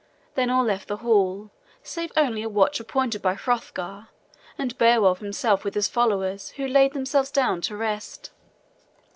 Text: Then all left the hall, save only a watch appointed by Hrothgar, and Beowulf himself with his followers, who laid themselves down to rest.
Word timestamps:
Then 0.33 0.49
all 0.49 0.63
left 0.63 0.87
the 0.87 0.97
hall, 1.05 1.51
save 1.83 2.11
only 2.17 2.41
a 2.41 2.49
watch 2.49 2.79
appointed 2.79 3.21
by 3.21 3.35
Hrothgar, 3.35 4.07
and 4.57 4.75
Beowulf 4.79 5.19
himself 5.19 5.63
with 5.63 5.75
his 5.75 5.87
followers, 5.87 6.49
who 6.57 6.67
laid 6.67 6.93
themselves 6.93 7.29
down 7.29 7.61
to 7.61 7.77
rest. 7.77 8.31